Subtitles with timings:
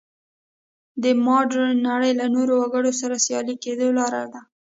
[1.01, 4.41] د مډرنې نړۍ له نورو وګړو سره سیال کېدو لاره ده.